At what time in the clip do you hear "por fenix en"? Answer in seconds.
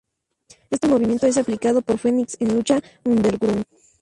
1.83-2.55